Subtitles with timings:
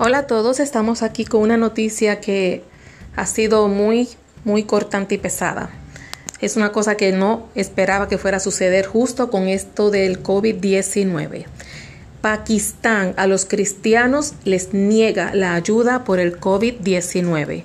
[0.00, 2.62] Hola a todos, estamos aquí con una noticia que
[3.16, 4.08] ha sido muy,
[4.44, 5.70] muy cortante y pesada.
[6.40, 11.46] Es una cosa que no esperaba que fuera a suceder justo con esto del COVID-19.
[12.20, 17.64] Pakistán a los cristianos les niega la ayuda por el COVID-19.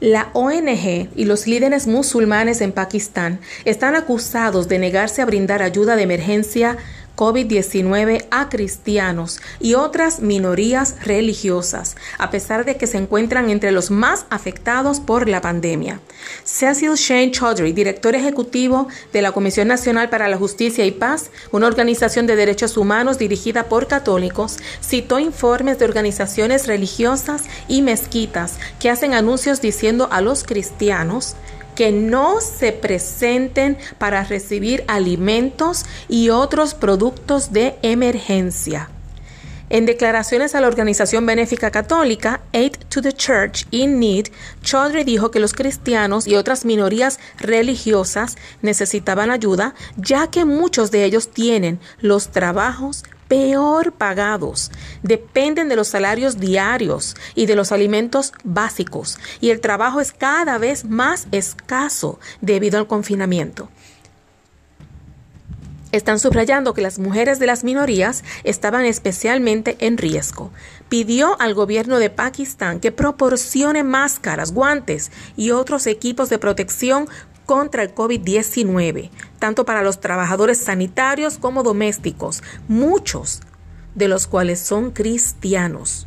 [0.00, 5.96] La ONG y los líderes musulmanes en Pakistán están acusados de negarse a brindar ayuda
[5.96, 6.76] de emergencia
[7.16, 13.90] COVID-19 a cristianos y otras minorías religiosas, a pesar de que se encuentran entre los
[13.90, 16.00] más afectados por la pandemia.
[16.44, 21.66] Cecil Shane Chaudhry, director ejecutivo de la Comisión Nacional para la Justicia y Paz, una
[21.66, 28.90] organización de derechos humanos dirigida por católicos, citó informes de organizaciones religiosas y mezquitas que
[28.90, 31.36] hacen anuncios diciendo a los cristianos
[31.74, 38.90] que no se presenten para recibir alimentos y otros productos de emergencia.
[39.72, 44.26] En declaraciones a la organización benéfica católica Aid to the Church in Need,
[44.62, 51.06] Chaudhry dijo que los cristianos y otras minorías religiosas necesitaban ayuda, ya que muchos de
[51.06, 54.70] ellos tienen los trabajos peor pagados,
[55.02, 60.58] dependen de los salarios diarios y de los alimentos básicos, y el trabajo es cada
[60.58, 63.70] vez más escaso debido al confinamiento.
[65.92, 70.50] Están subrayando que las mujeres de las minorías estaban especialmente en riesgo.
[70.90, 77.08] Pidió al gobierno de Pakistán que proporcione máscaras, guantes y otros equipos de protección
[77.46, 83.40] contra el COVID-19, tanto para los trabajadores sanitarios como domésticos, muchos
[83.94, 86.06] de los cuales son cristianos.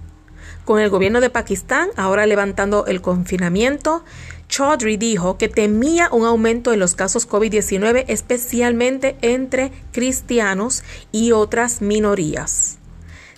[0.63, 4.03] Con el gobierno de Pakistán ahora levantando el confinamiento,
[4.47, 11.81] Chaudhry dijo que temía un aumento en los casos COVID-19, especialmente entre cristianos y otras
[11.81, 12.79] minorías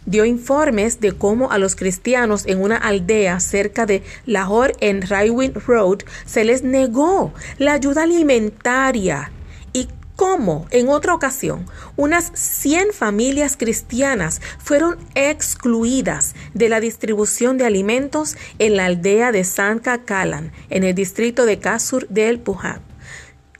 [0.08, 5.54] dio informes de cómo a los cristianos en una aldea cerca de Lahore en Raywin
[5.54, 9.32] Road se les negó la ayuda alimentaria.
[9.74, 11.66] Y cómo en otra ocasión
[11.98, 19.44] unas 100 familias cristianas fueron excluidas de la distribución de alimentos en la aldea de
[19.44, 22.82] Sanka Kalan en el distrito de Kasur del Punjab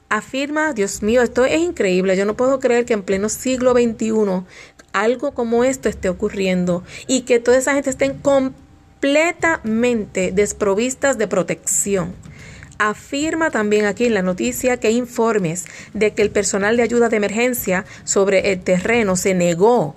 [0.08, 4.44] afirma, Dios mío, esto es increíble, yo no puedo creer que en pleno siglo XXI
[4.92, 12.14] algo como esto esté ocurriendo y que toda esa gente estén completamente desprovistas de protección.
[12.78, 17.16] Afirma también aquí en la noticia que informes de que el personal de ayuda de
[17.16, 19.96] emergencia sobre el terreno se negó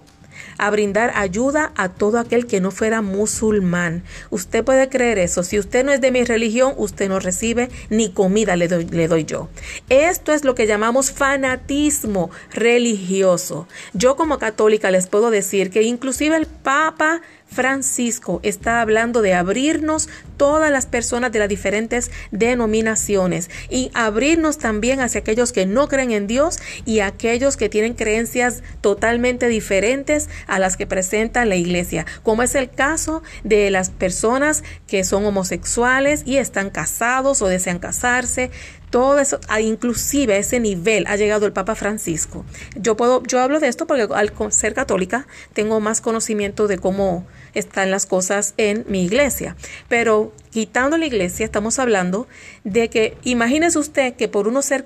[0.58, 4.04] a brindar ayuda a todo aquel que no fuera musulmán.
[4.30, 5.44] Usted puede creer eso.
[5.44, 9.08] Si usted no es de mi religión, usted no recibe ni comida le doy, le
[9.08, 9.50] doy yo.
[9.90, 13.68] Esto es lo que llamamos fanatismo religioso.
[13.94, 17.22] Yo como católica les puedo decir que inclusive el Papa
[17.52, 25.02] Francisco está hablando de abrirnos todas las personas de las diferentes denominaciones y abrirnos también
[25.02, 30.60] hacia aquellos que no creen en Dios y aquellos que tienen creencias totalmente diferentes a
[30.60, 36.24] las que presenta la iglesia, como es el caso de las personas que son homosexuales
[36.26, 38.52] y están casados o desean casarse,
[38.92, 42.46] todo eso, inclusive a ese nivel ha llegado el Papa Francisco.
[42.76, 47.26] Yo puedo, yo hablo de esto porque al ser católica tengo más conocimiento de cómo
[47.54, 49.56] están las cosas en mi iglesia.
[49.88, 52.28] Pero quitando la iglesia, estamos hablando
[52.66, 54.86] de que imagínese usted que por uno ser,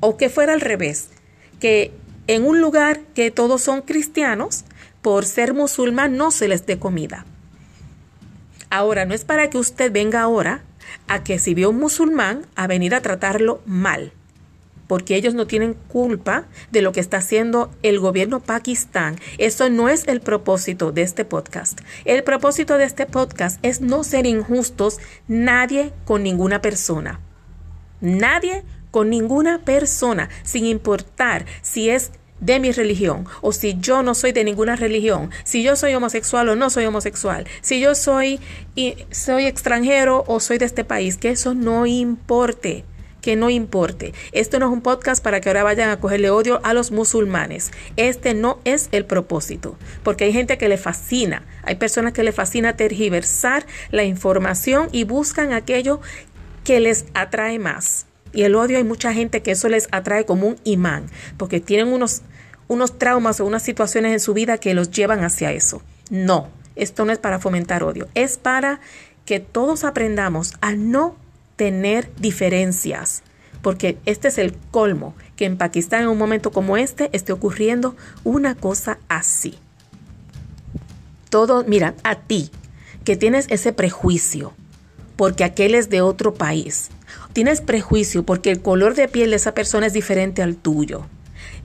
[0.00, 1.08] o que fuera al revés,
[1.60, 1.92] que
[2.28, 4.64] en un lugar que todos son cristianos,
[5.02, 7.24] por ser musulmán no se les dé comida.
[8.70, 10.62] Ahora, no es para que usted venga ahora
[11.06, 14.12] a que si vio un musulmán a venir a tratarlo mal,
[14.86, 19.16] porque ellos no tienen culpa de lo que está haciendo el gobierno pakistán.
[19.38, 21.80] Eso no es el propósito de este podcast.
[22.04, 27.20] El propósito de este podcast es no ser injustos nadie con ninguna persona.
[28.00, 34.14] Nadie con ninguna persona, sin importar si es de mi religión o si yo no
[34.14, 38.40] soy de ninguna religión, si yo soy homosexual o no soy homosexual, si yo soy,
[39.10, 42.84] soy extranjero o soy de este país, que eso no importe
[43.20, 44.14] que no importe.
[44.32, 47.72] Esto no es un podcast para que ahora vayan a cogerle odio a los musulmanes.
[47.96, 52.32] Este no es el propósito, porque hay gente que le fascina, hay personas que le
[52.32, 56.00] fascina tergiversar la información y buscan aquello
[56.64, 58.07] que les atrae más.
[58.32, 61.88] Y el odio hay mucha gente que eso les atrae como un imán, porque tienen
[61.88, 62.22] unos,
[62.66, 65.82] unos traumas o unas situaciones en su vida que los llevan hacia eso.
[66.10, 68.80] No, esto no es para fomentar odio, es para
[69.24, 71.16] que todos aprendamos a no
[71.56, 73.22] tener diferencias,
[73.62, 77.96] porque este es el colmo, que en Pakistán en un momento como este esté ocurriendo
[78.24, 79.58] una cosa así.
[81.30, 82.50] Todo, mira, a ti,
[83.04, 84.54] que tienes ese prejuicio
[85.18, 86.90] porque aquel es de otro país.
[87.38, 91.06] Tienes prejuicio porque el color de piel de esa persona es diferente al tuyo.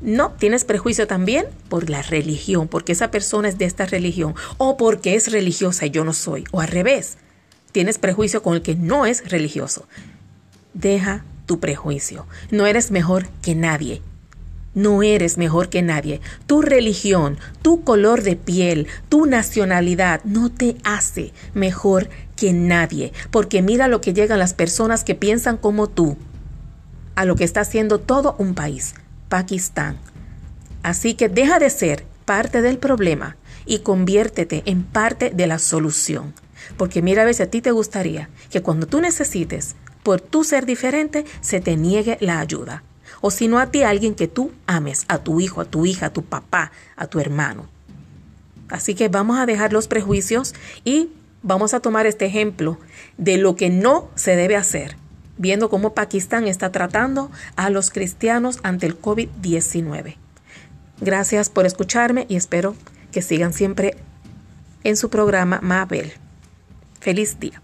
[0.03, 4.77] No, tienes prejuicio también por la religión, porque esa persona es de esta religión, o
[4.77, 7.17] porque es religiosa y yo no soy, o al revés.
[7.71, 9.87] Tienes prejuicio con el que no es religioso.
[10.75, 12.27] Deja tu prejuicio.
[12.51, 14.03] No eres mejor que nadie.
[14.75, 16.21] No eres mejor que nadie.
[16.45, 23.13] Tu religión, tu color de piel, tu nacionalidad no te hace mejor que nadie.
[23.31, 26.17] Porque mira lo que llegan las personas que piensan como tú.
[27.15, 28.95] A lo que está haciendo todo un país,
[29.29, 29.97] Pakistán.
[30.81, 36.33] Así que deja de ser parte del problema y conviértete en parte de la solución.
[36.77, 40.65] Porque mira a si a ti te gustaría que cuando tú necesites, por tu ser
[40.65, 42.83] diferente, se te niegue la ayuda
[43.25, 45.85] o si no a ti, a alguien que tú ames, a tu hijo, a tu
[45.85, 47.69] hija, a tu papá, a tu hermano.
[48.67, 50.53] Así que vamos a dejar los prejuicios
[50.83, 51.07] y
[51.43, 52.79] vamos a tomar este ejemplo
[53.17, 54.95] de lo que no se debe hacer,
[55.37, 60.15] viendo cómo Pakistán está tratando a los cristianos ante el COVID-19.
[61.01, 62.75] Gracias por escucharme y espero
[63.11, 63.97] que sigan siempre
[64.83, 66.13] en su programa Mabel.
[66.99, 67.61] Feliz día.